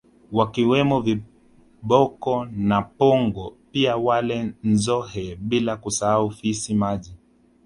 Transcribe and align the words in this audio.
Wakiwemo 0.31 1.01
Viboko 1.01 2.45
na 2.45 2.81
Pongo 2.81 3.57
pia 3.71 3.97
wale 3.97 4.53
Nzohe 4.63 5.35
bila 5.35 5.77
kusahau 5.77 6.31
Fisi 6.31 6.73
maji 6.75 7.15